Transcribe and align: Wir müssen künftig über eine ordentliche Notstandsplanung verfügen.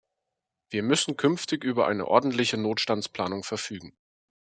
Wir 0.71 0.81
müssen 0.81 1.15
künftig 1.15 1.63
über 1.63 1.85
eine 1.85 2.07
ordentliche 2.07 2.57
Notstandsplanung 2.57 3.43
verfügen. 3.43 3.95